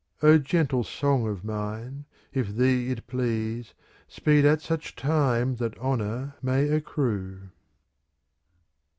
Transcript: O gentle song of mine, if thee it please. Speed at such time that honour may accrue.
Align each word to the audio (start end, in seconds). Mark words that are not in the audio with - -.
O 0.23 0.39
gentle 0.39 0.83
song 0.83 1.27
of 1.27 1.45
mine, 1.45 2.05
if 2.33 2.55
thee 2.55 2.89
it 2.89 3.05
please. 3.05 3.75
Speed 4.07 4.45
at 4.45 4.59
such 4.59 4.95
time 4.95 5.57
that 5.57 5.77
honour 5.77 6.33
may 6.41 6.69
accrue. 6.69 7.51